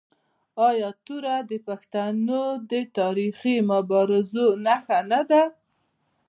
آیا 0.67 0.89
توره 1.05 1.35
د 1.51 1.53
پښتنو 1.67 2.41
د 2.71 2.73
تاریخي 2.97 3.55
مبارزو 3.71 4.45
نښه 4.65 4.99
نه 5.11 5.21
ده؟ 5.29 5.43